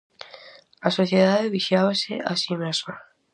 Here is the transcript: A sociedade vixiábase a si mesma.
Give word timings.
A 0.87 0.89
sociedade 0.99 1.53
vixiábase 1.55 2.13
a 2.31 2.33
si 2.41 2.53
mesma. 2.63 2.93